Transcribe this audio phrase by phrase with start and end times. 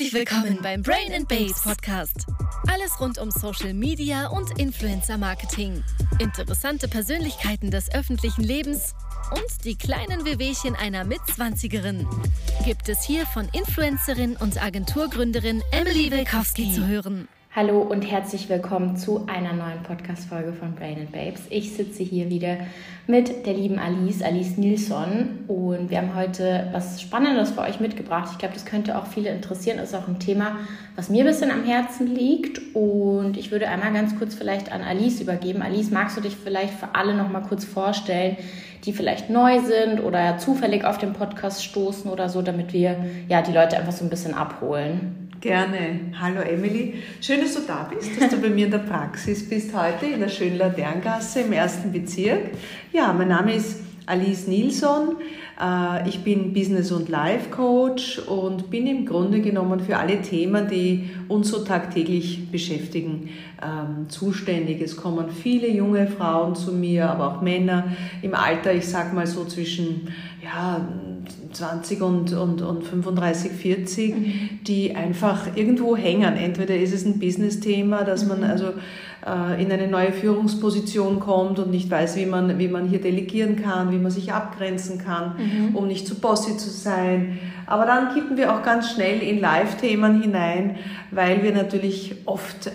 [0.00, 2.24] Herzlich willkommen beim Brain and Babes Podcast.
[2.66, 5.84] Alles rund um Social Media und Influencer Marketing.
[6.18, 8.94] Interessante Persönlichkeiten des öffentlichen Lebens
[9.30, 12.08] und die kleinen Wehwehchen einer Mitzwanzigerin
[12.64, 17.28] gibt es hier von Influencerin und Agenturgründerin Emily Wilkowski zu hören.
[17.52, 21.42] Hallo und herzlich willkommen zu einer neuen Podcast-Folge von Brain and Babes.
[21.50, 22.58] Ich sitze hier wieder
[23.08, 25.40] mit der lieben Alice, Alice Nilsson.
[25.48, 28.28] Und wir haben heute was Spannendes für euch mitgebracht.
[28.30, 29.80] Ich glaube, das könnte auch viele interessieren.
[29.80, 30.58] Ist auch ein Thema,
[30.94, 32.60] was mir ein bisschen am Herzen liegt.
[32.72, 35.60] Und ich würde einmal ganz kurz vielleicht an Alice übergeben.
[35.60, 38.36] Alice, magst du dich vielleicht für alle noch mal kurz vorstellen,
[38.84, 42.94] die vielleicht neu sind oder zufällig auf den Podcast stoßen oder so, damit wir
[43.28, 45.19] ja die Leute einfach so ein bisschen abholen?
[45.40, 46.12] Gerne.
[46.20, 47.02] Hallo Emily.
[47.22, 50.20] Schön, dass du da bist, dass du bei mir in der Praxis bist heute in
[50.20, 52.50] der schönen Laterngasse im ersten Bezirk.
[52.92, 55.16] Ja, mein Name ist Alice Nilsson.
[55.60, 61.10] Äh, ich bin Business- und Life-Coach und bin im Grunde genommen für alle Themen, die
[61.28, 63.28] uns so tagtäglich beschäftigen,
[63.62, 64.80] ähm, zuständig.
[64.80, 67.84] Es kommen viele junge Frauen zu mir, aber auch Männer
[68.22, 70.08] im Alter, ich sag mal so zwischen
[70.42, 70.80] ja,
[71.52, 74.32] 20 und, und, und 35, 40, mhm.
[74.66, 76.36] die einfach irgendwo hängen.
[76.36, 78.44] Entweder ist es ein Business-Thema, dass man mhm.
[78.44, 78.72] also
[79.22, 83.92] in eine neue Führungsposition kommt und nicht weiß, wie man, wie man hier delegieren kann,
[83.92, 85.76] wie man sich abgrenzen kann, mhm.
[85.76, 87.38] um nicht zu bossy zu sein.
[87.70, 90.76] Aber dann kippen wir auch ganz schnell in Live-Themen hinein,
[91.12, 92.70] weil wir natürlich oft äh,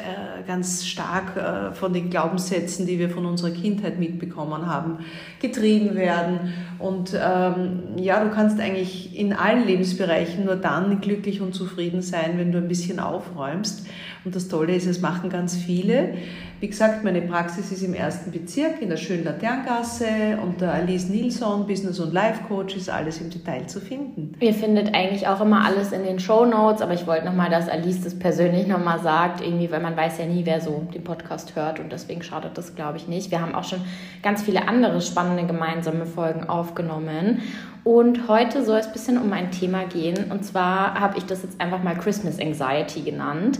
[0.47, 4.99] ganz stark äh, von den Glaubenssätzen, die wir von unserer Kindheit mitbekommen haben,
[5.41, 6.53] getrieben werden.
[6.79, 12.37] Und ähm, ja, du kannst eigentlich in allen Lebensbereichen nur dann glücklich und zufrieden sein,
[12.37, 13.85] wenn du ein bisschen aufräumst.
[14.23, 16.13] Und das Tolle ist, es machen ganz viele.
[16.61, 21.09] Wie gesagt, meine Praxis ist im ersten Bezirk in der schönen Laterngasse und der Alice
[21.09, 24.33] Nilsson, Business- und Life-Coach, ist alles im Detail zu finden.
[24.39, 27.67] Ihr findet eigentlich auch immer alles in den Show Notes, aber ich wollte nochmal, dass
[27.67, 31.57] Alice das persönlich nochmal sagt, irgendwie, weil man weiß ja nie, wer so den Podcast
[31.57, 33.31] hört und deswegen schadet das, glaube ich, nicht.
[33.31, 33.81] Wir haben auch schon
[34.23, 37.41] ganz viele andere spannende gemeinsame Folgen aufgenommen.
[37.83, 40.31] Und heute soll es ein bisschen um ein Thema gehen.
[40.31, 43.59] Und zwar habe ich das jetzt einfach mal Christmas Anxiety genannt.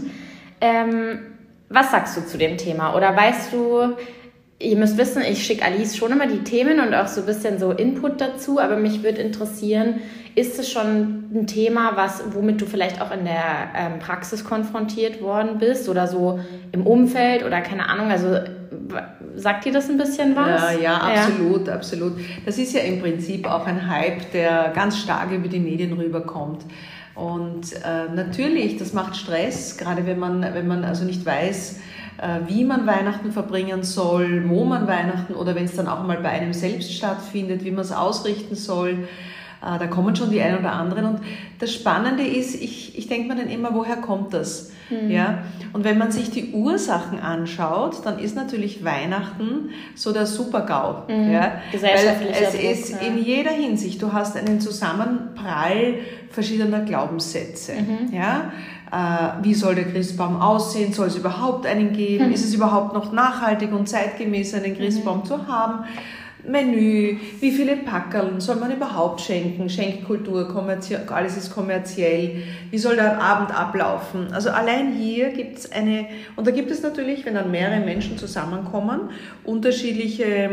[0.60, 1.18] Ähm,
[1.68, 2.94] was sagst du zu dem Thema?
[2.94, 3.96] Oder weißt du,
[4.58, 7.58] ihr müsst wissen, ich schicke Alice schon immer die Themen und auch so ein bisschen
[7.58, 10.00] so Input dazu, aber mich würde interessieren,
[10.34, 15.20] ist es schon ein Thema, was, womit du vielleicht auch in der ähm, Praxis konfrontiert
[15.20, 16.40] worden bist oder so
[16.72, 18.36] im Umfeld oder keine Ahnung, also
[19.34, 20.74] sagt dir das ein bisschen was?
[20.74, 21.74] Ja, ja, absolut, ja.
[21.74, 22.12] absolut.
[22.44, 26.64] Das ist ja im Prinzip auch ein Hype, der ganz stark über die Medien rüberkommt.
[27.16, 31.80] Und äh, natürlich, das macht Stress, gerade wenn man, wenn man also nicht weiß,
[32.18, 36.18] äh, wie man Weihnachten verbringen soll, wo man Weihnachten oder wenn es dann auch mal
[36.18, 39.08] bei einem selbst stattfindet, wie man es ausrichten soll.
[39.62, 41.04] Äh, da kommen schon die einen oder anderen.
[41.06, 41.20] Und
[41.58, 44.70] das Spannende ist, ich, ich denke mir dann immer, woher kommt das?
[44.90, 45.10] Mhm.
[45.10, 45.38] Ja?
[45.72, 51.04] Und wenn man sich die Ursachen anschaut, dann ist natürlich Weihnachten so der Super-GAU.
[51.08, 51.32] Mhm.
[51.32, 51.52] Ja?
[51.72, 52.98] Weil es Druck, ist ja.
[52.98, 55.94] in jeder Hinsicht, du hast einen Zusammenprall
[56.30, 57.72] verschiedener Glaubenssätze.
[57.74, 58.14] Mhm.
[58.14, 58.52] Ja?
[58.92, 60.92] Äh, wie soll der Christbaum aussehen?
[60.92, 62.28] Soll es überhaupt einen geben?
[62.28, 62.32] Mhm.
[62.32, 65.24] Ist es überhaupt noch nachhaltig und zeitgemäß, einen Christbaum mhm.
[65.24, 65.84] zu haben?
[66.48, 69.68] Menü, wie viele Packerln soll man überhaupt schenken?
[69.68, 70.48] Schenkkultur,
[71.08, 72.42] alles ist kommerziell.
[72.70, 74.32] Wie soll der Abend ablaufen?
[74.32, 78.18] Also allein hier gibt es eine, und da gibt es natürlich, wenn dann mehrere Menschen
[78.18, 79.10] zusammenkommen,
[79.44, 80.50] unterschiedliche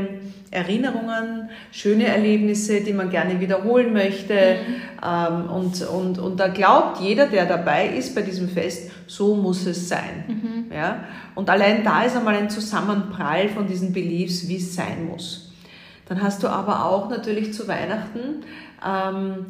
[0.52, 4.58] Erinnerungen, schöne Erlebnisse, die man gerne wiederholen möchte.
[5.04, 5.50] Mhm.
[5.50, 9.90] und, und, und da glaubt jeder, der dabei ist bei diesem Fest, so muss es
[9.90, 10.26] sein.
[10.28, 10.76] Mhm.
[10.76, 11.04] Ja?
[11.36, 15.53] Und allein da ist einmal ein Zusammenprall von diesen Beliefs, wie es sein muss.
[16.08, 18.44] Dann hast du aber auch natürlich zu Weihnachten
[18.86, 19.46] ähm,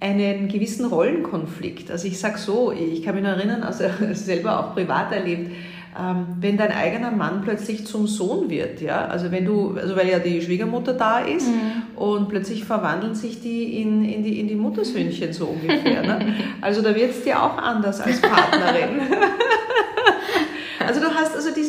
[0.00, 1.90] einen gewissen Rollenkonflikt.
[1.90, 5.50] Also ich sage so, ich kann mich noch erinnern, also selber auch privat erlebt,
[5.98, 10.08] ähm, wenn dein eigener Mann plötzlich zum Sohn wird, ja, also wenn du, also weil
[10.08, 11.96] ja die Schwiegermutter da ist mhm.
[11.96, 16.02] und plötzlich verwandeln sich die in, in, die, in die Muttersöhnchen so ungefähr.
[16.02, 16.34] Ne?
[16.60, 19.00] Also da wird es dir auch anders als Partnerin.
[20.86, 21.63] also du hast also diesen,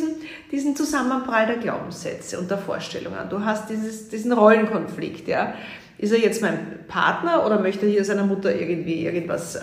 [0.52, 3.30] diesen Zusammenprall der Glaubenssätze und der Vorstellungen.
[3.30, 5.54] Du hast dieses, diesen Rollenkonflikt, ja.
[5.98, 6.60] Ist er jetzt mein
[6.90, 9.62] Partner oder möchte er hier seiner Mutter irgendwie irgendwas äh,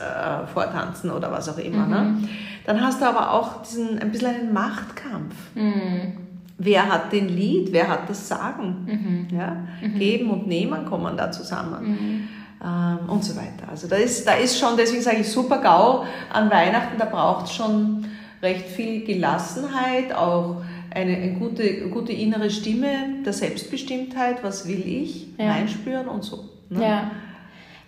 [0.52, 1.87] vortanzen oder was auch immer?
[1.87, 2.00] Ne?
[2.00, 2.20] Mhm.
[2.23, 2.29] Ne?
[2.64, 5.34] Dann hast du aber auch diesen, ein bisschen einen Machtkampf.
[5.55, 6.12] Mhm.
[6.56, 7.73] Wer hat den Lied?
[7.73, 9.28] Wer hat das Sagen?
[9.31, 9.37] Mhm.
[9.37, 9.56] Ja?
[9.82, 9.99] Mhm.
[9.99, 11.90] Geben und Nehmen kommen da zusammen.
[11.90, 12.28] Mhm.
[12.64, 13.69] Ähm, und so weiter.
[13.70, 17.46] Also da ist, da ist schon, deswegen sage ich super GAU an Weihnachten, da braucht
[17.46, 18.06] es schon
[18.40, 20.62] recht viel Gelassenheit, auch
[20.94, 25.53] eine, eine gute, gute innere Stimme der Selbstbestimmtheit, was will ich, ja.
[25.53, 26.49] reinspüren und so.
[26.71, 26.83] Ne?
[26.83, 27.11] Ja,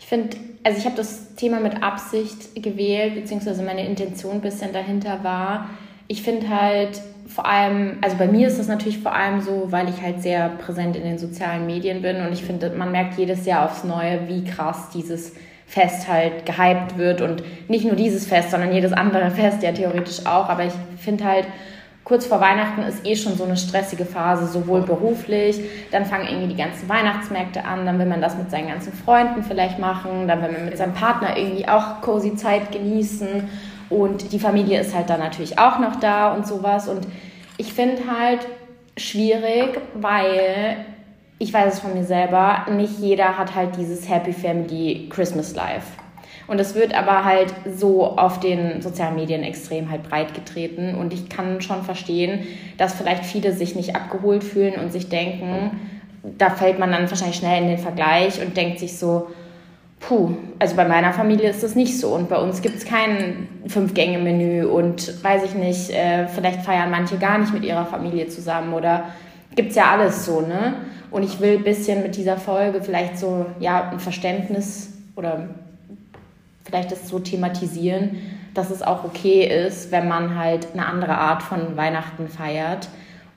[0.01, 4.73] ich finde also ich habe das Thema mit Absicht gewählt, beziehungsweise meine Intention ein bisschen
[4.73, 5.69] dahinter war,
[6.09, 9.89] ich finde halt vor allem, also bei mir ist das natürlich vor allem so, weil
[9.89, 13.47] ich halt sehr präsent in den sozialen Medien bin und ich finde, man merkt jedes
[13.47, 15.33] Jahr aufs Neue, wie krass dieses
[15.67, 20.27] Fest halt gehypt wird und nicht nur dieses Fest, sondern jedes andere Fest ja theoretisch
[20.27, 21.47] auch, aber ich finde halt,
[22.05, 25.61] kurz vor Weihnachten ist eh schon so eine stressige Phase, sowohl beruflich,
[25.91, 29.43] dann fangen irgendwie die ganzen Weihnachtsmärkte an, dann will man das mit seinen ganzen Freunden
[29.43, 33.49] vielleicht machen, dann will man mit seinem Partner irgendwie auch cozy Zeit genießen
[33.89, 37.06] und die Familie ist halt dann natürlich auch noch da und sowas und
[37.56, 38.47] ich finde halt
[38.97, 40.85] schwierig, weil
[41.39, 46.04] ich weiß es von mir selber, nicht jeder hat halt dieses Happy Family Christmas Life.
[46.46, 50.94] Und es wird aber halt so auf den sozialen Medien extrem halt breit getreten.
[50.94, 52.41] Und ich kann schon verstehen,
[52.76, 55.81] dass vielleicht viele sich nicht abgeholt fühlen und sich denken,
[56.23, 59.29] da fällt man dann wahrscheinlich schnell in den Vergleich und denkt sich so,
[60.00, 62.08] puh, also bei meiner Familie ist das nicht so.
[62.08, 67.19] Und bei uns gibt es kein Fünf-Gänge-Menü und weiß ich nicht, äh, vielleicht feiern manche
[67.19, 69.05] gar nicht mit ihrer Familie zusammen oder
[69.55, 70.75] gibt es ja alles so, ne?
[71.11, 75.49] Und ich will ein bisschen mit dieser Folge vielleicht so, ja, ein Verständnis oder
[76.64, 78.19] vielleicht das so thematisieren,
[78.55, 82.88] dass es auch okay ist, wenn man halt eine andere Art von Weihnachten feiert.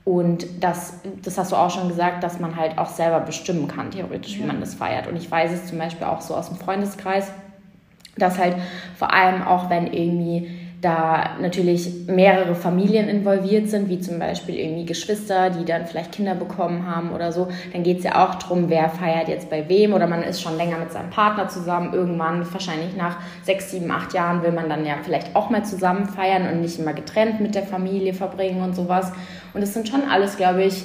[0.05, 3.91] Und das, das hast du auch schon gesagt, dass man halt auch selber bestimmen kann,
[3.91, 5.07] theoretisch, wie man das feiert.
[5.07, 7.31] Und ich weiß es zum Beispiel auch so aus dem Freundeskreis,
[8.17, 8.55] dass halt
[8.97, 10.49] vor allem auch, wenn irgendwie
[10.81, 16.35] da natürlich mehrere Familien involviert sind, wie zum Beispiel irgendwie Geschwister, die dann vielleicht Kinder
[16.35, 19.93] bekommen haben oder so, dann geht es ja auch darum, wer feiert jetzt bei wem
[19.93, 21.93] oder man ist schon länger mit seinem Partner zusammen.
[21.93, 26.05] Irgendwann, wahrscheinlich nach sechs, sieben, acht Jahren, will man dann ja vielleicht auch mal zusammen
[26.05, 29.11] feiern und nicht immer getrennt mit der Familie verbringen und sowas.
[29.55, 30.83] Und es sind schon alles, glaube ich,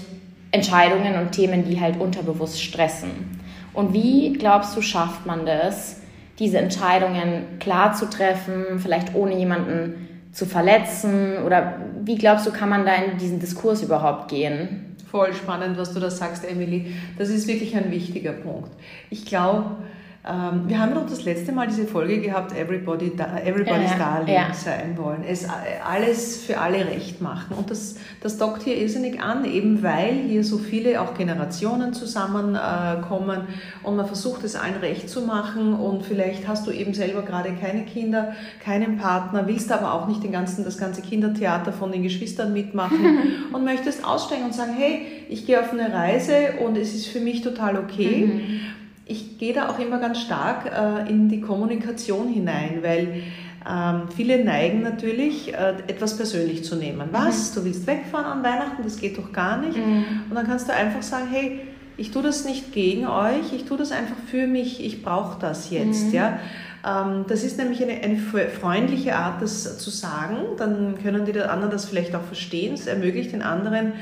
[0.53, 3.41] Entscheidungen und Themen, die halt unterbewusst stressen.
[3.75, 6.02] Und wie glaubst du, schafft man das?
[6.39, 11.39] Diese Entscheidungen klar zu treffen, vielleicht ohne jemanden zu verletzen?
[11.45, 11.75] Oder
[12.05, 14.97] wie glaubst du, kann man da in diesen Diskurs überhaupt gehen?
[15.11, 16.95] Voll spannend, was du da sagst, Emily.
[17.19, 18.71] Das ist wirklich ein wichtiger Punkt.
[19.11, 19.77] Ich glaube,
[20.25, 23.11] wir haben doch das letzte Mal diese Folge gehabt, Everybody,
[23.45, 24.55] Everybody's ja, Darling ja.
[24.55, 25.25] sein wollen.
[25.29, 25.49] Es
[25.85, 27.57] alles für alle recht machen.
[27.57, 33.47] Und das, das dockt hier irrsinnig an, eben weil hier so viele auch Generationen zusammenkommen
[33.47, 37.23] äh, und man versucht es allen recht zu machen und vielleicht hast du eben selber
[37.23, 38.35] gerade keine Kinder,
[38.65, 43.05] keinen Partner, willst aber auch nicht den ganzen, das ganze Kindertheater von den Geschwistern mitmachen
[43.53, 47.21] und möchtest aussteigen und sagen, hey, ich gehe auf eine Reise und es ist für
[47.21, 48.27] mich total okay.
[48.27, 48.82] Mhm
[49.13, 53.23] ich gehe da auch immer ganz stark äh, in die Kommunikation hinein, weil
[53.69, 57.11] ähm, viele neigen natürlich, äh, etwas persönlich zu nehmen.
[57.13, 57.51] Was?
[57.51, 57.55] Mhm.
[57.55, 58.83] Du willst wegfahren an Weihnachten?
[58.83, 59.77] Das geht doch gar nicht.
[59.77, 60.05] Mhm.
[60.29, 61.61] Und dann kannst du einfach sagen, hey,
[61.97, 65.71] ich tue das nicht gegen euch, ich tue das einfach für mich, ich brauche das
[65.71, 66.07] jetzt.
[66.07, 66.15] Mhm.
[66.15, 66.39] Ja?
[66.85, 70.37] Ähm, das ist nämlich eine, eine freundliche Art, das zu sagen.
[70.57, 72.75] Dann können die anderen das vielleicht auch verstehen.
[72.75, 73.93] Es ermöglicht den anderen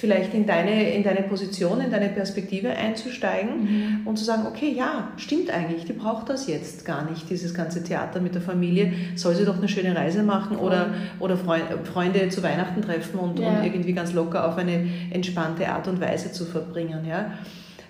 [0.00, 4.06] vielleicht in deine, in deine Position, in deine Perspektive einzusteigen mhm.
[4.06, 7.84] und zu sagen, okay, ja, stimmt eigentlich, die braucht das jetzt gar nicht, dieses ganze
[7.84, 8.94] Theater mit der Familie.
[9.14, 13.48] Soll sie doch eine schöne Reise machen oder, oder Freunde zu Weihnachten treffen und, ja.
[13.48, 17.04] und irgendwie ganz locker auf eine entspannte Art und Weise zu verbringen.
[17.06, 17.32] Ja?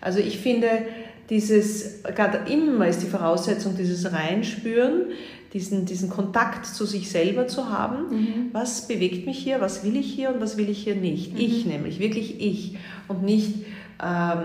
[0.00, 0.67] Also ich finde,
[1.31, 5.06] dieses, gerade immer ist die Voraussetzung, dieses Reinspüren,
[5.53, 8.08] diesen, diesen Kontakt zu sich selber zu haben.
[8.10, 8.49] Mhm.
[8.53, 11.34] Was bewegt mich hier, was will ich hier und was will ich hier nicht?
[11.34, 11.39] Mhm.
[11.39, 12.77] Ich nämlich, wirklich ich
[13.08, 13.65] und nicht,
[14.03, 14.44] ähm,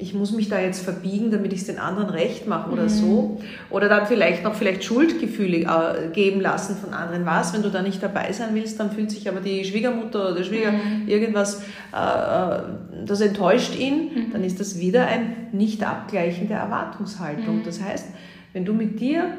[0.00, 2.88] ich muss mich da jetzt verbiegen, damit ich es den anderen recht mache oder mhm.
[2.88, 3.40] so.
[3.68, 7.26] Oder dann vielleicht noch vielleicht Schuldgefühle äh, geben lassen von anderen.
[7.26, 10.34] Was, wenn du da nicht dabei sein willst, dann fühlt sich aber die Schwiegermutter oder
[10.36, 11.06] der Schwieger mhm.
[11.06, 12.62] irgendwas, äh, äh
[13.04, 14.32] das enttäuscht ihn, mhm.
[14.32, 17.58] dann ist das wieder ein nicht abgleichen der Erwartungshaltung.
[17.58, 17.64] Mhm.
[17.64, 18.06] Das heißt,
[18.52, 19.34] wenn du mit dir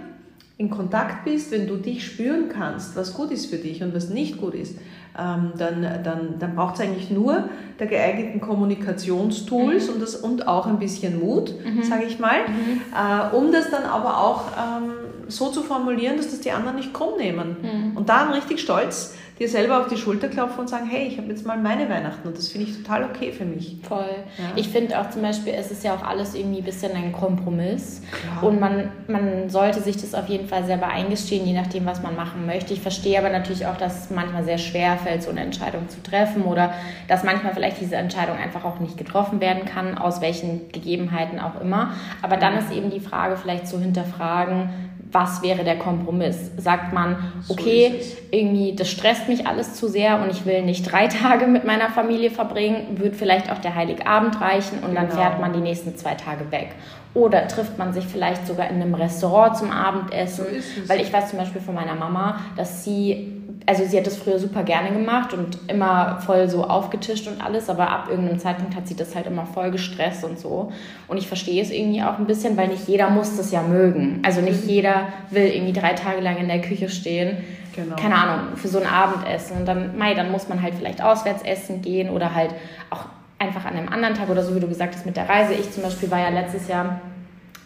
[0.58, 4.10] in Kontakt bist, wenn du dich spüren kannst, was gut ist für dich und was
[4.10, 4.76] nicht gut ist,
[5.14, 7.50] dann, dann, dann braucht es eigentlich nur
[7.80, 9.94] der geeigneten Kommunikationstools mhm.
[9.94, 11.84] und, das, und auch ein bisschen Mut, mhm.
[11.84, 12.82] sage ich mal, mhm.
[12.94, 14.92] äh, um das dann aber auch ähm,
[15.28, 17.58] so zu formulieren, dass das die anderen nicht krumm nehmen.
[17.62, 17.98] Mhm.
[17.98, 21.28] Und dann richtig stolz dir selber auf die Schulter klopfen und sagen, hey, ich habe
[21.30, 23.78] jetzt mal meine Weihnachten und das finde ich total okay für mich.
[23.82, 24.06] Voll.
[24.38, 24.44] Ja.
[24.56, 28.04] Ich finde auch zum Beispiel, es ist ja auch alles irgendwie ein bisschen ein Kompromiss
[28.12, 28.44] Klar.
[28.44, 32.16] und man, man sollte sich das auf jeden Fall selber eingestehen, je nachdem, was man
[32.16, 32.74] machen möchte.
[32.74, 36.04] Ich verstehe aber natürlich auch, dass es manchmal sehr schwer fällt, so eine Entscheidung zu
[36.04, 36.76] treffen oder
[37.08, 41.60] dass manchmal vielleicht diese Entscheidung einfach auch nicht getroffen werden kann, aus welchen Gegebenheiten auch
[41.60, 41.96] immer.
[42.22, 44.70] Aber dann ist eben die Frage vielleicht zu hinterfragen,
[45.12, 46.52] was wäre der Kompromiss?
[46.58, 50.92] Sagt man, okay, so irgendwie, das stresst mich alles zu sehr und ich will nicht
[50.92, 55.02] drei Tage mit meiner Familie verbringen, wird vielleicht auch der Heiligabend reichen und genau.
[55.02, 56.70] dann fährt man die nächsten zwei Tage weg.
[57.14, 60.46] Oder trifft man sich vielleicht sogar in einem Restaurant zum Abendessen?
[60.46, 64.18] So Weil ich weiß zum Beispiel von meiner Mama, dass sie also sie hat das
[64.18, 68.76] früher super gerne gemacht und immer voll so aufgetischt und alles, aber ab irgendeinem Zeitpunkt
[68.76, 70.72] hat sie das halt immer voll gestresst und so.
[71.08, 74.22] Und ich verstehe es irgendwie auch ein bisschen, weil nicht jeder muss das ja mögen.
[74.26, 74.70] Also nicht mhm.
[74.70, 77.38] jeder will irgendwie drei Tage lang in der Küche stehen.
[77.76, 77.96] Genau.
[77.96, 79.58] Keine Ahnung, für so ein Abendessen.
[79.58, 82.54] Und dann, mei, dann muss man halt vielleicht auswärts essen gehen oder halt
[82.90, 83.06] auch
[83.42, 85.54] einfach an einem anderen Tag oder so, wie du gesagt hast, mit der Reise.
[85.54, 87.02] Ich zum Beispiel war ja letztes Jahr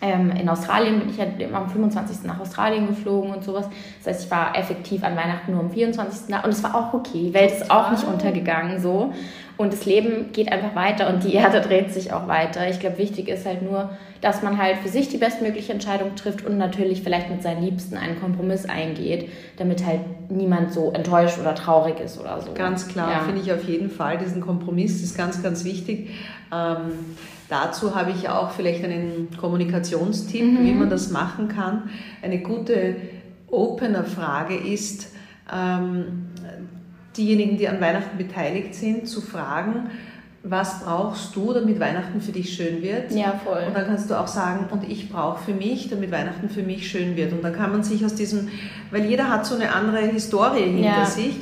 [0.01, 2.23] ähm, in Australien bin ich ja immer am 25.
[2.23, 3.67] nach Australien geflogen und sowas.
[4.03, 6.27] Das heißt, ich war effektiv an Weihnachten nur am 24.
[6.27, 7.23] da und es war auch okay.
[7.27, 9.13] Die Welt ist auch nicht untergegangen so.
[9.57, 12.69] Und das Leben geht einfach weiter und die Erde dreht sich auch weiter.
[12.69, 16.45] Ich glaube, wichtig ist halt nur, dass man halt für sich die bestmögliche Entscheidung trifft
[16.45, 21.55] und natürlich vielleicht mit seinen Liebsten einen Kompromiss eingeht, damit halt niemand so enttäuscht oder
[21.55, 22.53] traurig ist oder so.
[22.53, 23.19] Ganz klar, ja.
[23.19, 24.17] finde ich auf jeden Fall.
[24.17, 26.09] Diesen Kompromiss ist ganz, ganz wichtig.
[26.51, 26.91] Ähm,
[27.47, 30.65] Dazu habe ich auch vielleicht einen Kommunikationstipp, mhm.
[30.65, 31.89] wie man das machen kann.
[32.21, 32.95] Eine gute
[33.51, 35.13] Opener-Frage ist,
[35.53, 36.29] ähm,
[37.17, 39.89] diejenigen, die an Weihnachten beteiligt sind, zu fragen,
[40.47, 43.11] was brauchst du, damit Weihnachten für dich schön wird?
[43.11, 43.63] Ja, voll.
[43.67, 46.87] Und dann kannst du auch sagen, und ich brauche für mich, damit Weihnachten für mich
[46.87, 47.33] schön wird.
[47.33, 48.49] Und dann kann man sich aus diesem,
[48.91, 51.05] weil jeder hat so eine andere Historie hinter ja.
[51.05, 51.37] sich.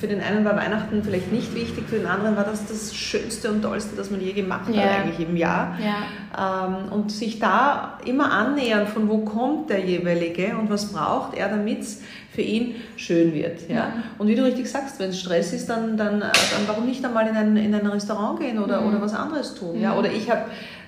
[0.00, 3.50] Für den einen war Weihnachten vielleicht nicht wichtig, für den anderen war das das Schönste
[3.50, 4.82] und Tollste, das man je gemacht ja.
[4.82, 5.76] hat eigentlich im Jahr.
[5.78, 6.66] Ja.
[6.66, 11.50] Ähm, und sich da immer annähern, von wo kommt der jeweilige und was braucht er,
[11.50, 12.00] damit es
[12.36, 13.68] für ihn schön wird.
[13.68, 13.94] Ja?
[14.18, 16.32] Und wie du richtig sagst, wenn es Stress ist, dann, dann, dann
[16.66, 18.88] warum nicht einmal in ein, in ein Restaurant gehen oder, mhm.
[18.88, 19.80] oder was anderes tun.
[19.80, 19.96] Ja?
[19.96, 20.42] Oder ich habe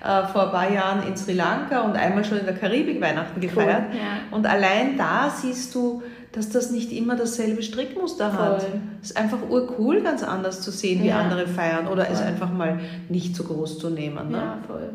[0.04, 3.40] äh, vor ein paar Jahren in Sri Lanka und einmal schon in der Karibik Weihnachten
[3.40, 3.84] gefeiert.
[3.90, 4.36] Cool, ja.
[4.36, 6.02] Und allein da siehst du,
[6.32, 8.44] dass das nicht immer dasselbe Strickmuster Voll.
[8.44, 8.66] hat.
[9.02, 11.20] Es ist einfach urcool, ganz anders zu sehen, wie ja.
[11.20, 12.14] andere feiern oder Voll.
[12.14, 14.30] es einfach mal nicht so groß zu nehmen.
[14.30, 14.37] Ne?
[14.37, 14.90] Ja, voll.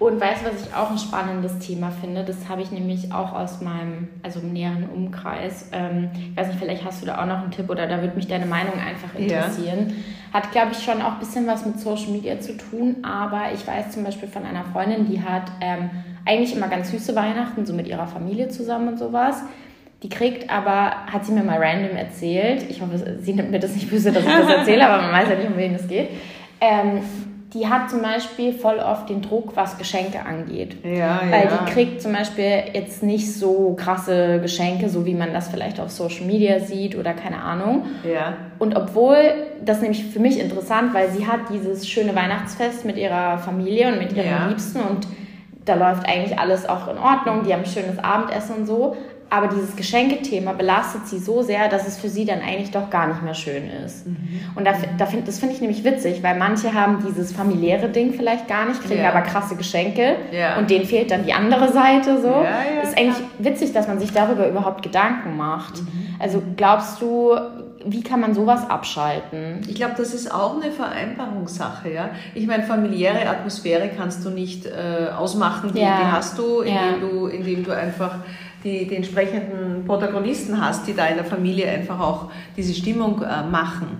[0.00, 2.24] Und weißt du, was ich auch ein spannendes Thema finde?
[2.24, 5.68] Das habe ich nämlich auch aus meinem, also näheren Umkreis.
[5.72, 8.16] Ähm, ich weiß nicht, vielleicht hast du da auch noch einen Tipp oder da würde
[8.16, 9.90] mich deine Meinung einfach interessieren.
[9.90, 10.40] Ja.
[10.40, 13.64] Hat, glaube ich, schon auch ein bisschen was mit Social Media zu tun, aber ich
[13.64, 15.90] weiß zum Beispiel von einer Freundin, die hat ähm,
[16.26, 19.42] eigentlich immer ganz süße Weihnachten, so mit ihrer Familie zusammen und sowas.
[20.04, 23.74] Die kriegt aber, hat sie mir mal random erzählt, ich hoffe, sie nimmt mir das
[23.74, 26.10] nicht böse, dass ich das erzähle, aber man weiß ja nicht, um wen es geht.
[26.60, 27.00] Ähm,
[27.54, 30.76] die hat zum Beispiel voll oft den Druck, was Geschenke angeht.
[30.84, 31.58] Ja, Weil ja.
[31.64, 35.90] die kriegt zum Beispiel jetzt nicht so krasse Geschenke, so wie man das vielleicht auf
[35.90, 37.86] Social Media sieht oder keine Ahnung.
[38.04, 38.34] Ja.
[38.58, 39.16] Und obwohl,
[39.64, 43.90] das ist nämlich für mich interessant, weil sie hat dieses schöne Weihnachtsfest mit ihrer Familie
[43.90, 44.48] und mit ihren ja.
[44.48, 45.06] Liebsten und
[45.64, 48.96] da läuft eigentlich alles auch in Ordnung, die haben ein schönes Abendessen und so
[49.34, 53.08] aber dieses Geschenkethema belastet sie so sehr, dass es für sie dann eigentlich doch gar
[53.08, 54.06] nicht mehr schön ist.
[54.06, 54.16] Mhm.
[54.54, 58.12] Und da, da find, das finde ich nämlich witzig, weil manche haben dieses familiäre Ding
[58.12, 59.10] vielleicht gar nicht, kriegen ja.
[59.10, 60.56] aber krasse Geschenke ja.
[60.56, 62.28] und denen fehlt dann die andere Seite so.
[62.28, 65.82] Ja, ist eigentlich witzig, dass man sich darüber überhaupt Gedanken macht.
[65.82, 66.14] Mhm.
[66.20, 67.36] Also glaubst du,
[67.86, 69.60] wie kann man sowas abschalten?
[69.68, 71.92] Ich glaube, das ist auch eine Vereinbarungssache.
[71.92, 72.10] Ja?
[72.34, 77.26] Ich meine, familiäre Atmosphäre kannst du nicht äh, ausmachen, die, die hast du, indem, du,
[77.26, 78.18] indem du einfach
[78.64, 83.42] die, die entsprechenden Protagonisten hast, die da in der Familie einfach auch diese Stimmung äh,
[83.42, 83.98] machen.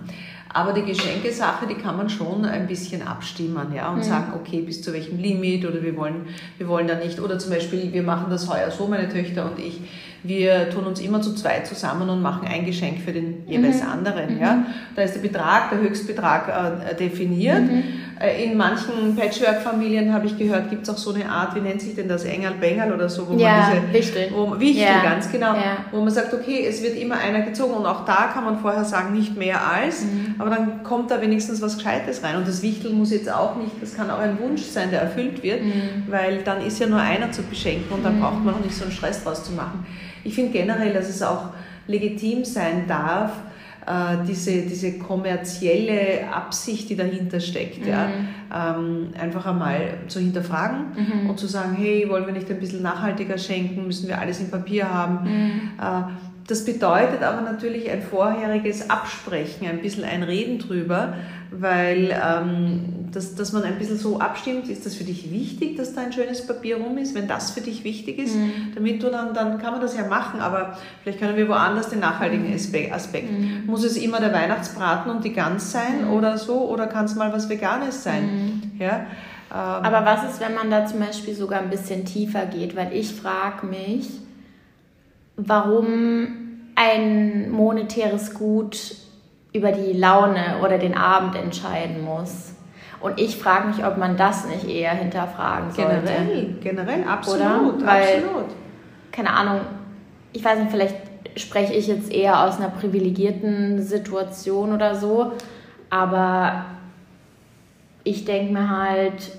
[0.55, 4.03] Aber die Geschenkesache, die kann man schon ein bisschen abstimmen, ja, und mhm.
[4.03, 6.27] sagen, okay, bis zu welchem Limit oder wir wollen,
[6.57, 9.59] wir wollen da nicht, oder zum Beispiel, wir machen das heuer so, meine Töchter und
[9.59, 9.81] ich,
[10.27, 13.89] wir tun uns immer zu zweit zusammen und machen ein Geschenk für den jeweils mhm.
[13.89, 14.39] anderen.
[14.39, 14.55] Ja?
[14.55, 14.65] Mhm.
[14.95, 16.47] Da ist der Betrag, der Höchstbetrag
[16.91, 17.63] äh, definiert.
[17.63, 17.83] Mhm.
[18.19, 21.81] Äh, in manchen Patchwork-Familien habe ich gehört, gibt es auch so eine Art, wie nennt
[21.81, 24.31] sich denn das, Engel-Bengel oder so, wo ja, man diese, Wichtel.
[24.33, 25.03] Wo, Wichtel, ja.
[25.03, 25.77] ganz genau, ja.
[25.91, 28.85] wo man sagt, okay, es wird immer einer gezogen und auch da kann man vorher
[28.85, 30.35] sagen, nicht mehr als, mhm.
[30.37, 33.71] aber dann kommt da wenigstens was Gescheites rein und das Wichtel muss jetzt auch nicht,
[33.81, 36.03] das kann auch ein Wunsch sein, der erfüllt wird, mhm.
[36.07, 38.21] weil dann ist ja nur einer zu beschenken und dann mhm.
[38.21, 39.85] braucht man auch nicht so einen Stress draus zu machen.
[40.23, 41.49] Ich finde generell, dass es auch
[41.87, 43.31] legitim sein darf,
[44.27, 47.87] diese, diese kommerzielle Absicht, die dahinter steckt, mhm.
[47.87, 48.09] ja,
[48.53, 51.29] ähm, einfach einmal zu hinterfragen mhm.
[51.29, 54.49] und zu sagen, hey, wollen wir nicht ein bisschen nachhaltiger schenken, müssen wir alles in
[54.49, 55.23] Papier haben.
[55.25, 55.61] Mhm.
[55.79, 61.15] Äh, das bedeutet aber natürlich ein vorheriges Absprechen, ein bisschen ein Reden drüber,
[61.49, 65.93] weil ähm, dass, dass man ein bisschen so abstimmt, ist das für dich wichtig, dass
[65.95, 68.73] da ein schönes Papier rum ist, wenn das für dich wichtig ist, mhm.
[68.75, 71.99] damit du dann, dann kann man das ja machen, aber vielleicht können wir woanders den
[71.99, 72.93] nachhaltigen mhm.
[72.93, 73.31] Aspekt.
[73.31, 73.63] Mhm.
[73.65, 76.13] Muss es immer der Weihnachtsbraten und die Gans sein mhm.
[76.13, 78.23] oder so, oder kann es mal was Veganes sein?
[78.23, 78.71] Mhm.
[78.79, 78.97] Ja?
[78.97, 79.05] Ähm,
[79.49, 82.75] aber was ist, wenn man da zum Beispiel sogar ein bisschen tiefer geht?
[82.75, 84.24] Weil ich frage mich,
[85.37, 86.27] warum
[86.75, 88.95] ein monetäres Gut
[89.53, 92.53] über die Laune oder den Abend entscheiden muss.
[92.99, 96.01] Und ich frage mich, ob man das nicht eher hinterfragen sollte.
[96.01, 97.85] Generell, generell, absolut, Oder?
[97.85, 98.45] Weil, absolut.
[99.11, 99.61] Keine Ahnung,
[100.33, 100.95] ich weiß nicht, vielleicht
[101.35, 105.33] spreche ich jetzt eher aus einer privilegierten Situation oder so,
[105.89, 106.65] aber
[108.03, 109.31] ich denke mir halt,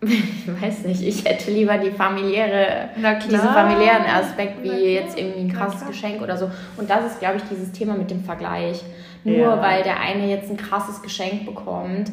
[0.06, 5.52] ich weiß nicht, ich hätte lieber die familiäre, diesen familiären Aspekt wie jetzt irgendwie ein
[5.52, 6.50] krasses Geschenk oder so.
[6.78, 8.82] Und das ist, glaube ich, dieses Thema mit dem Vergleich.
[9.24, 9.62] Nur ja.
[9.62, 12.10] weil der eine jetzt ein krasses Geschenk bekommt,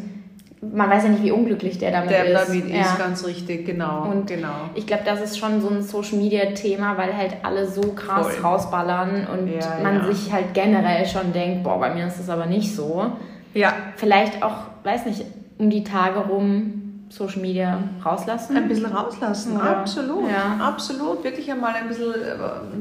[0.62, 2.32] man weiß ja nicht, wie unglücklich der damit der ist.
[2.32, 2.82] Der damit ja.
[2.82, 4.10] ist, ganz richtig, genau.
[4.10, 4.70] Und genau.
[4.76, 8.44] ich glaube, das ist schon so ein Social-Media-Thema, weil halt alle so krass Voll.
[8.44, 12.48] rausballern und ja, man sich halt generell schon denkt, boah, bei mir ist das aber
[12.48, 13.12] nicht so.
[13.54, 13.74] Ja.
[13.96, 15.26] Vielleicht auch, weiß nicht,
[15.58, 18.58] um die Tage rum Social Media rauslassen?
[18.58, 19.78] Ein bisschen rauslassen, Oder?
[19.78, 20.30] absolut.
[20.30, 20.58] Ja.
[20.68, 21.24] Absolut.
[21.24, 22.14] Wirklich einmal ein bisschen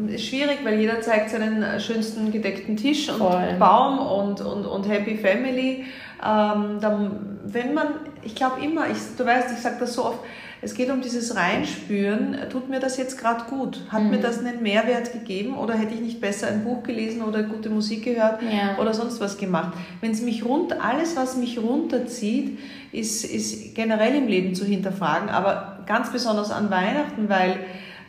[0.09, 3.55] äh, schwierig, weil jeder zeigt seinen schönsten gedeckten Tisch und Voll.
[3.59, 5.85] Baum und, und, und Happy Family.
[6.25, 7.87] Ähm, dann, wenn man,
[8.23, 10.19] ich glaube immer, ich, du weißt, ich sage das so oft,
[10.67, 12.37] es geht um dieses Reinspüren.
[12.51, 13.85] Tut mir das jetzt gerade gut?
[13.89, 14.11] Hat mhm.
[14.11, 17.71] mir das einen Mehrwert gegeben oder hätte ich nicht besser ein Buch gelesen oder gute
[17.71, 18.77] Musik gehört ja.
[18.81, 19.75] oder sonst was gemacht?
[20.01, 22.59] Wenn es mich rund, alles, was mich runterzieht,
[22.91, 27.61] ist, ist generell im Leben zu hinterfragen, aber ganz besonders an Weihnachten, weil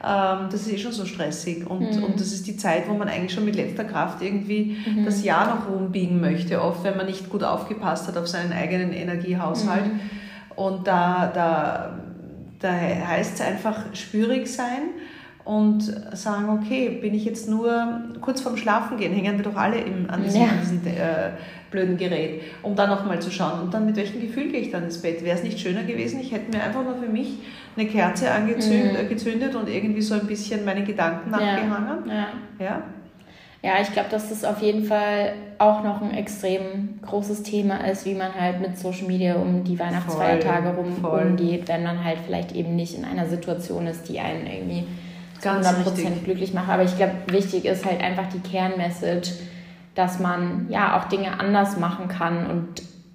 [0.04, 2.06] ähm, das ist eh schon so stressig und, mhm.
[2.06, 5.06] und das ist die Zeit, wo man eigentlich schon mit letzter Kraft irgendwie mhm.
[5.06, 8.94] das Jahr noch rumbiegen möchte, oft wenn man nicht gut aufgepasst hat auf seinen eigenen
[8.94, 9.86] Energiehaushalt.
[9.86, 10.00] Mhm.
[10.56, 12.00] Und da, da
[12.60, 14.90] da heißt es einfach spürig sein
[15.48, 15.82] und
[16.14, 20.10] sagen, okay, bin ich jetzt nur kurz vorm Schlafen gehen, hängen wir doch alle im,
[20.10, 20.48] an diesem, ja.
[20.48, 21.32] an diesem äh,
[21.72, 23.62] blöden Gerät, um dann nochmal zu schauen.
[23.62, 25.24] Und dann mit welchem Gefühl gehe ich dann ins Bett?
[25.24, 27.40] Wäre es nicht schöner gewesen, ich hätte mir einfach nur für mich
[27.78, 29.60] eine Kerze angezündet mhm.
[29.60, 32.10] und irgendwie so ein bisschen meinen Gedanken nachgehangen.
[32.10, 32.28] Ja.
[32.60, 32.84] ja.
[33.68, 38.06] Ja, ich glaube, dass das auf jeden Fall auch noch ein extrem großes Thema ist,
[38.06, 41.22] wie man halt mit Social Media um die Weihnachtsfeiertage rum voll.
[41.24, 44.88] umgeht, wenn man halt vielleicht eben nicht in einer Situation ist, die einen irgendwie
[45.42, 46.24] Ganz 100% richtig.
[46.24, 46.70] glücklich macht.
[46.70, 49.32] Aber ich glaube, wichtig ist halt einfach die Kernmessage,
[49.96, 52.68] dass man ja auch Dinge anders machen kann und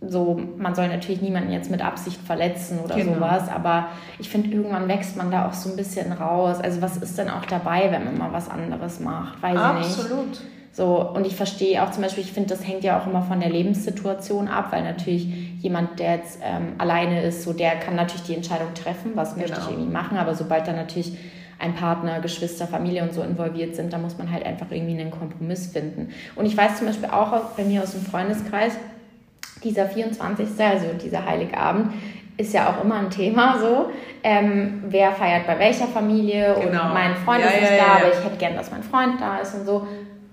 [0.06, 3.14] so, man soll natürlich niemanden jetzt mit Absicht verletzen oder genau.
[3.14, 3.88] sowas, aber
[4.18, 6.58] ich finde, irgendwann wächst man da auch so ein bisschen raus.
[6.60, 9.40] Also was ist denn auch dabei, wenn man mal was anderes macht?
[9.42, 9.80] Weiß Absolut.
[9.80, 10.00] ich nicht.
[10.00, 10.40] Absolut.
[10.74, 13.40] So, und ich verstehe auch zum Beispiel, ich finde, das hängt ja auch immer von
[13.40, 15.26] der Lebenssituation ab, weil natürlich
[15.60, 19.52] jemand, der jetzt ähm, alleine ist, so der kann natürlich die Entscheidung treffen, was möchte
[19.52, 19.66] genau.
[19.66, 21.18] ich irgendwie machen, aber sobald dann natürlich
[21.58, 25.10] ein Partner, Geschwister, Familie und so involviert sind, da muss man halt einfach irgendwie einen
[25.10, 26.08] Kompromiss finden.
[26.34, 28.72] Und ich weiß zum Beispiel auch bei mir aus dem Freundeskreis,
[29.62, 31.92] dieser 24., also dieser Heiligabend,
[32.36, 33.90] ist ja auch immer ein Thema so.
[34.22, 36.86] Ähm, wer feiert bei welcher Familie genau.
[36.86, 37.96] und mein Freund ja, ist nicht ja, da, ja.
[38.00, 39.86] aber ich hätte gern, dass mein Freund da ist und so.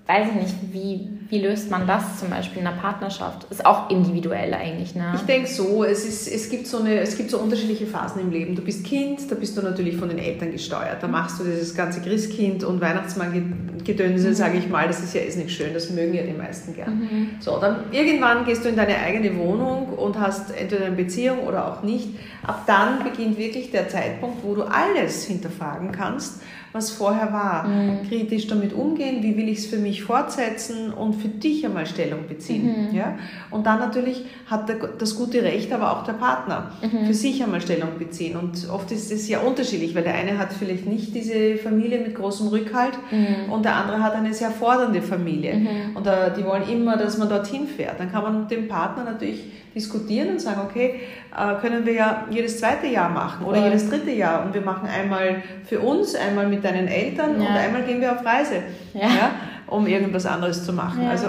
[0.06, 3.46] Weiß ich nicht, wie, wie löst man das zum Beispiel in einer Partnerschaft?
[3.50, 5.12] Ist auch individuell eigentlich, ne?
[5.14, 8.32] Ich denke so, es, ist, es, gibt so eine, es gibt so unterschiedliche Phasen im
[8.32, 8.56] Leben.
[8.56, 11.00] Du bist Kind, da bist du natürlich von den Eltern gesteuert.
[11.00, 14.34] Da machst du dieses ganze Christkind und Weihnachtsmann-Gedönse, mhm.
[14.34, 16.98] sage ich mal, das ist ja ist nicht schön, das mögen ja die meisten gern.
[16.98, 17.28] Mhm.
[17.38, 21.72] So, dann irgendwann gehst du in deine eigene Wohnung und hast entweder eine Beziehung oder
[21.72, 22.08] auch nicht.
[22.44, 26.40] Ab dann beginnt wirklich der Zeitpunkt, wo du alles hinterfragen kannst
[26.72, 27.66] was vorher war.
[27.66, 28.08] Mhm.
[28.08, 32.28] Kritisch damit umgehen, wie will ich es für mich fortsetzen und für dich einmal Stellung
[32.28, 32.90] beziehen.
[32.90, 32.96] Mhm.
[32.96, 33.18] Ja?
[33.50, 37.06] Und dann natürlich hat der, das gute Recht, aber auch der Partner, mhm.
[37.06, 38.36] für sich einmal Stellung beziehen.
[38.36, 42.14] Und oft ist es ja unterschiedlich, weil der eine hat vielleicht nicht diese Familie mit
[42.14, 43.52] großem Rückhalt mhm.
[43.52, 45.56] und der andere hat eine sehr fordernde Familie.
[45.56, 45.96] Mhm.
[45.96, 47.98] Und uh, die wollen immer, dass man dorthin fährt.
[47.98, 51.00] Dann kann man mit dem Partner natürlich diskutieren und sagen, okay,
[51.36, 54.88] äh, können wir ja jedes zweite Jahr machen oder jedes dritte Jahr und wir machen
[54.88, 57.48] einmal für uns, einmal mit deinen Eltern ja.
[57.48, 58.62] und einmal gehen wir auf Reise,
[58.94, 59.02] ja.
[59.02, 59.30] ja
[59.66, 61.04] um irgendwas anderes zu machen.
[61.04, 61.10] Ja.
[61.10, 61.28] Also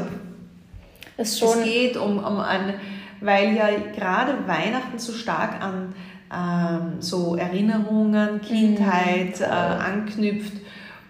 [1.18, 2.74] es geht um, um ein,
[3.20, 5.94] weil ja gerade Weihnachten so stark an
[6.34, 9.46] ähm, so Erinnerungen, Kindheit mhm.
[9.46, 10.54] äh, anknüpft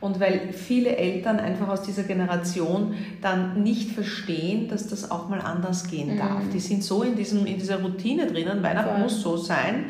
[0.02, 5.40] und weil viele Eltern einfach aus dieser Generation dann nicht verstehen, dass das auch mal
[5.40, 6.18] anders gehen mhm.
[6.18, 6.42] darf.
[6.52, 9.04] Die sind so in, diesem, in dieser Routine drinnen, Weihnachten Voll.
[9.04, 9.86] muss so sein,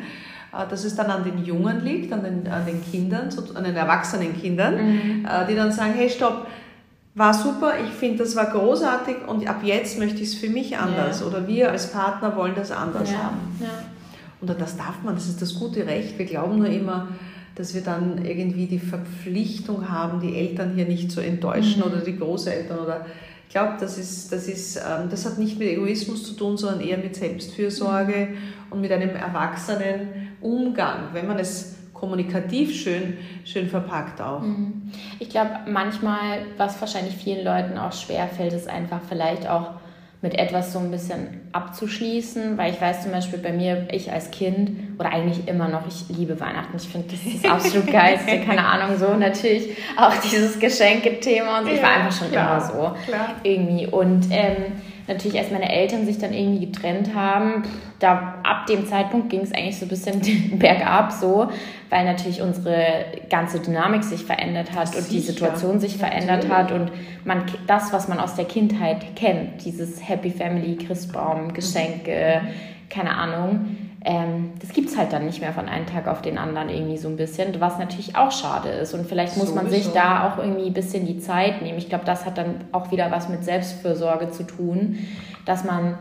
[0.52, 3.74] äh, dass es dann an den Jungen liegt, an den, an den Kindern, an den
[3.74, 5.26] erwachsenen Kindern, mhm.
[5.26, 6.46] Äh, die dann sagen, hey stopp,
[7.14, 10.78] war super, ich finde, das war großartig und ab jetzt möchte ich es für mich
[10.78, 11.26] anders ja.
[11.26, 13.18] oder wir als Partner wollen das anders ja.
[13.18, 13.38] haben.
[13.60, 13.68] Ja.
[14.40, 16.18] Und das darf man, das ist das gute Recht.
[16.18, 17.08] Wir glauben nur immer,
[17.54, 21.92] dass wir dann irgendwie die Verpflichtung haben, die Eltern hier nicht zu enttäuschen mhm.
[21.92, 23.06] oder die Großeltern oder
[23.52, 26.80] ich glaube, das, ist, das, ist, ähm, das hat nicht mit Egoismus zu tun, sondern
[26.80, 28.28] eher mit Selbstfürsorge
[28.70, 31.08] und mit einem erwachsenen Umgang.
[31.12, 34.40] Wenn man es kommunikativ schön, schön verpackt auch.
[34.40, 34.90] Mhm.
[35.18, 39.81] Ich glaube, manchmal, was wahrscheinlich vielen Leuten auch schwer fällt, ist einfach vielleicht auch
[40.22, 44.30] mit etwas so ein bisschen abzuschließen, weil ich weiß zum Beispiel bei mir, ich als
[44.30, 48.40] Kind oder eigentlich immer noch, ich liebe Weihnachten, ich finde das ist das absolut geilste,
[48.40, 51.72] keine Ahnung, so natürlich auch dieses Geschenkethema und so.
[51.72, 53.34] ich war einfach schon klar, immer so klar.
[53.42, 54.72] irgendwie und ähm,
[55.08, 57.64] natürlich, als meine Eltern sich dann irgendwie getrennt haben,
[57.98, 61.48] da ab dem Zeitpunkt ging es eigentlich so ein bisschen bergab so,
[61.90, 65.00] weil natürlich unsere ganze Dynamik sich verändert hat Sicher.
[65.00, 66.56] und die Situation sich verändert natürlich.
[66.56, 66.92] hat und
[67.24, 72.88] man das, was man aus der Kindheit kennt, dieses Happy Family, Christbaum, Geschenke, mhm.
[72.88, 76.36] keine Ahnung, ähm, das gibt es halt dann nicht mehr von einem Tag auf den
[76.36, 78.94] anderen irgendwie so ein bisschen, was natürlich auch schade ist.
[78.94, 81.78] Und vielleicht muss man sich da auch irgendwie ein bisschen die Zeit nehmen.
[81.78, 84.98] Ich glaube, das hat dann auch wieder was mit Selbstfürsorge zu tun,
[85.44, 85.98] dass man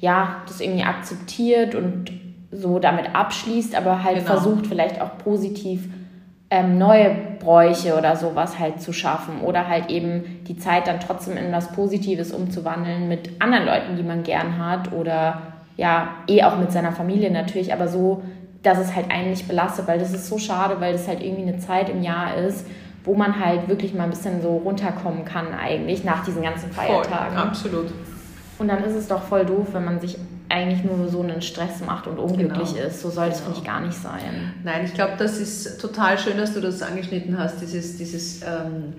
[0.00, 2.12] ja das irgendwie akzeptiert und
[2.50, 4.28] so damit abschließt, aber halt genau.
[4.28, 5.88] versucht vielleicht auch positiv
[6.48, 11.36] ähm, neue Bräuche oder sowas halt zu schaffen oder halt eben die Zeit dann trotzdem
[11.36, 16.58] in was Positives umzuwandeln mit anderen Leuten, die man gern hat oder ja, eh auch
[16.58, 18.22] mit seiner Familie natürlich, aber so,
[18.62, 21.42] dass es halt einen nicht belastet, weil das ist so schade, weil das halt irgendwie
[21.42, 22.66] eine Zeit im Jahr ist,
[23.04, 27.36] wo man halt wirklich mal ein bisschen so runterkommen kann eigentlich nach diesen ganzen Feiertagen.
[27.36, 27.92] Voll, absolut.
[28.58, 30.16] Und dann ist es doch voll doof, wenn man sich
[30.48, 32.86] eigentlich nur so einen Stress macht und unglücklich genau.
[32.86, 33.02] ist.
[33.02, 33.46] So soll es, genau.
[33.46, 34.54] finde ich, gar nicht sein.
[34.62, 38.94] Nein, ich glaube, das ist total schön, dass du das angeschnitten hast, dieses, dieses ähm,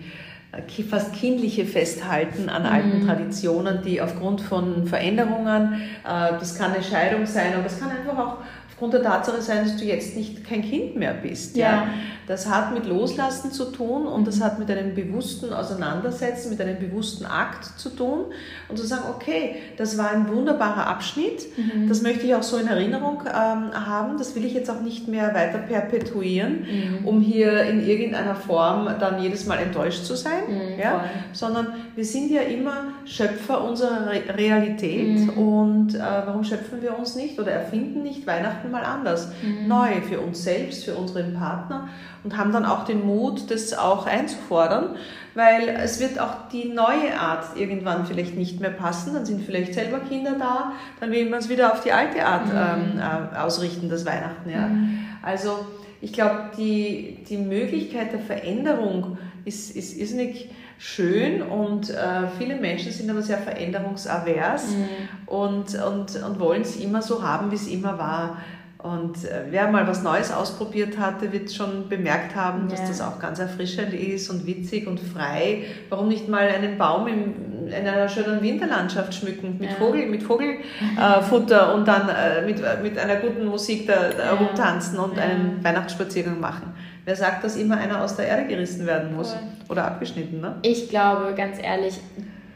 [0.90, 3.08] fast kindliche Festhalten an alten mhm.
[3.08, 8.18] Traditionen, die aufgrund von Veränderungen, äh, das kann eine Scheidung sein, aber es kann einfach
[8.18, 8.38] auch
[8.76, 11.56] aufgrund der Tatsache sein, dass du jetzt nicht kein Kind mehr bist.
[11.56, 11.72] Ja.
[11.72, 11.88] ja.
[12.28, 16.80] Das hat mit Loslassen zu tun und das hat mit einem bewussten Auseinandersetzen, mit einem
[16.80, 18.26] bewussten Akt zu tun
[18.68, 21.88] und zu sagen, okay, das war ein wunderbarer Abschnitt, mhm.
[21.88, 25.08] das möchte ich auch so in Erinnerung ähm, haben, das will ich jetzt auch nicht
[25.08, 27.06] mehr weiter perpetuieren, mhm.
[27.06, 31.06] um hier in irgendeiner Form dann jedes Mal enttäuscht zu sein, mhm, ja?
[31.32, 35.30] sondern wir sind ja immer Schöpfer unserer Re Realität mhm.
[35.30, 39.68] und äh, warum schöpfen wir uns nicht oder erfinden nicht Weihnachten mal anders, mhm.
[39.68, 41.90] neu für uns selbst, für unseren Partner
[42.24, 44.96] und haben dann auch den Mut, das auch einzufordern,
[45.36, 49.74] weil es wird auch die neue Art irgendwann vielleicht nicht mehr passen, dann sind vielleicht
[49.74, 53.00] selber Kinder da, dann will man es wieder auf die alte Art mhm.
[53.00, 54.50] ähm, äh, ausrichten, das Weihnachten.
[54.50, 54.68] Ja.
[54.68, 55.00] Mhm.
[55.22, 55.66] Also
[56.02, 62.92] ich glaube, die, die Möglichkeit der Veränderung ist, ist irrsinnig schön und äh, viele Menschen
[62.92, 64.88] sind aber sehr veränderungsavers mhm.
[65.26, 68.38] und, und, und wollen es immer so haben, wie es immer war.
[68.86, 72.88] Und äh, wer mal was Neues ausprobiert hatte, wird schon bemerkt haben, dass ja.
[72.88, 75.64] das auch ganz erfrischend ist und witzig und frei.
[75.90, 79.76] Warum nicht mal einen Baum im, in einer schönen Winterlandschaft schmücken mit ja.
[79.78, 84.34] Vogel, mit Vogelfutter äh, und dann äh, mit, mit einer guten Musik da, da ja.
[84.34, 86.76] rumtanzen und einen Weihnachtsspaziergang machen.
[87.06, 89.72] Wer sagt, dass immer einer aus der Erde gerissen werden muss cool.
[89.72, 90.42] oder abgeschnitten?
[90.42, 90.58] Ne?
[90.62, 92.00] Ich glaube, ganz ehrlich,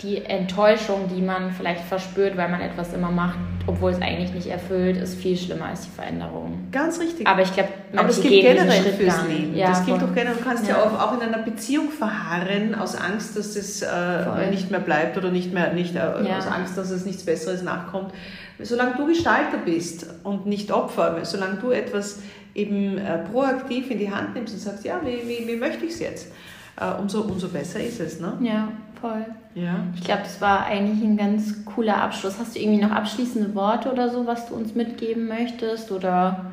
[0.01, 4.47] die Enttäuschung, die man vielleicht verspürt, weil man etwas immer macht, obwohl es eigentlich nicht
[4.47, 6.67] erfüllt, ist viel schlimmer als die Veränderung.
[6.71, 7.27] Ganz richtig.
[7.27, 9.55] Aber ich glaube, aber das gilt generell fürs Leben.
[9.55, 10.37] Ja, das gilt doch generell.
[10.37, 14.49] Du kannst ja, ja auch, auch, in einer Beziehung verharren aus Angst, dass es äh,
[14.49, 16.37] nicht mehr bleibt oder nicht mehr nicht äh, ja.
[16.37, 18.13] aus Angst, dass es nichts Besseres nachkommt.
[18.61, 22.19] Solange du Gestalter bist und nicht Opfer, solange du etwas
[22.55, 25.91] eben äh, proaktiv in die Hand nimmst und sagst, ja, wie, wie, wie möchte ich
[25.91, 26.31] es jetzt,
[26.79, 28.19] äh, umso, umso besser ist es.
[28.19, 28.37] Ne?
[28.41, 28.69] Ja.
[29.01, 29.25] Voll.
[29.55, 29.85] Ja.
[29.95, 32.35] Ich glaube, das war eigentlich ein ganz cooler Abschluss.
[32.37, 35.91] Hast du irgendwie noch abschließende Worte oder so, was du uns mitgeben möchtest?
[35.91, 36.45] Oder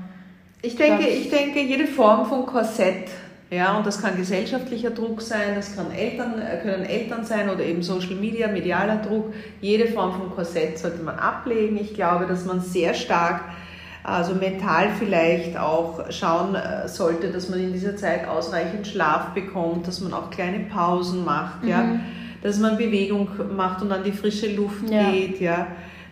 [0.63, 3.09] ich denke, ich denke, jede Form von Korsett,
[3.51, 7.83] ja, und das kann gesellschaftlicher Druck sein, das kann Eltern, können Eltern sein oder eben
[7.83, 9.33] Social Media, medialer Druck.
[9.61, 11.77] Jede Form von Korsett sollte man ablegen.
[11.79, 13.43] Ich glaube, dass man sehr stark
[14.03, 19.89] also mental vielleicht auch schauen äh, sollte, dass man in dieser Zeit ausreichend Schlaf bekommt,
[19.89, 21.69] dass man auch kleine Pausen macht, mhm.
[21.69, 21.85] ja
[22.47, 25.11] dass man Bewegung macht und an die frische Luft ja.
[25.11, 25.67] geht, ja.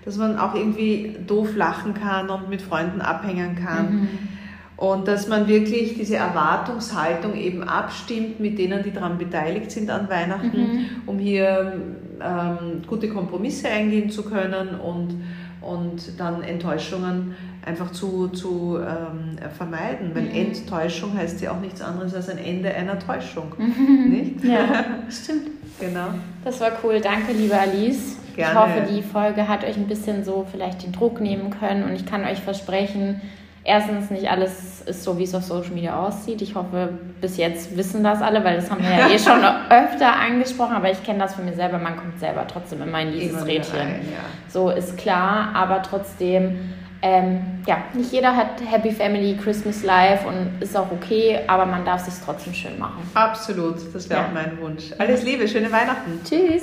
[0.04, 3.94] Dass man auch irgendwie doof lachen kann und mit Freunden abhängen kann.
[3.94, 4.08] Mhm.
[4.76, 10.10] Und dass man wirklich diese Erwartungshaltung eben abstimmt mit denen, die daran beteiligt sind an
[10.10, 10.86] Weihnachten, mhm.
[11.06, 11.80] um hier
[12.20, 15.22] ähm, gute Kompromisse eingehen zu können und,
[15.60, 20.10] und dann Enttäuschungen einfach zu, zu ähm, vermeiden.
[20.14, 20.34] Weil mhm.
[20.34, 23.52] Enttäuschung heißt ja auch nichts anderes als ein Ende einer Täuschung.
[23.56, 24.10] Mhm.
[24.10, 24.44] Nicht?
[24.44, 25.48] Ja, stimmt.
[25.80, 26.08] Genau.
[26.44, 27.00] Das war cool.
[27.00, 28.16] Danke, liebe Alice.
[28.36, 28.52] Gerne.
[28.52, 31.94] Ich hoffe, die Folge hat euch ein bisschen so vielleicht den Druck nehmen können und
[31.94, 33.20] ich kann euch versprechen,
[33.64, 36.42] erstens nicht alles ist so, wie es auf Social Media aussieht.
[36.42, 40.14] Ich hoffe, bis jetzt wissen das alle, weil das haben wir ja eh schon öfter
[40.14, 41.78] angesprochen, aber ich kenne das von mir selber.
[41.78, 43.78] Man kommt selber trotzdem immer in dieses immer Rädchen.
[43.78, 44.20] Rein, ja.
[44.48, 50.62] So ist klar, aber trotzdem ähm, ja, nicht jeder hat Happy Family, Christmas Life und
[50.62, 53.02] ist auch okay, aber man darf sich trotzdem schön machen.
[53.12, 54.26] Absolut, das wäre ja.
[54.26, 54.84] auch mein Wunsch.
[54.96, 56.20] Alles Liebe, schöne Weihnachten.
[56.24, 56.62] Tschüss.